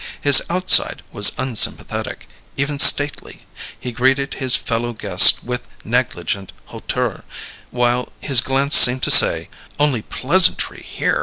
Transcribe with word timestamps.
His 0.19 0.41
outside 0.49 1.03
was 1.11 1.31
unsympathetic, 1.37 2.27
even 2.57 2.79
stately; 2.79 3.45
he 3.79 3.91
greeted 3.91 4.33
his 4.33 4.55
fellow 4.55 4.93
guests 4.93 5.43
with 5.43 5.67
negligent 5.83 6.53
hauteur, 6.65 7.23
while 7.69 8.11
his 8.19 8.41
glance 8.41 8.75
seemed 8.75 9.03
to 9.03 9.11
say: 9.11 9.47
"Only 9.77 10.01
peasantry 10.01 10.83
here!" 10.89 11.19